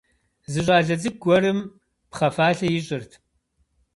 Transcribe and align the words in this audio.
Зы 0.51 0.59
щӏалэ 0.65 0.95
цӏыкӏу 1.01 1.19
гуэрым 1.29 1.59
пхъэ 2.09 2.29
фалъэ 2.35 2.67
ищӏырт. 2.77 3.11